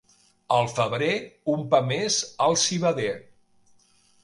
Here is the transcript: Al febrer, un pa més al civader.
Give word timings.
Al 0.53 0.69
febrer, 0.77 1.09
un 1.57 1.61
pa 1.75 1.81
més 1.91 2.19
al 2.49 2.59
civader. 2.65 3.13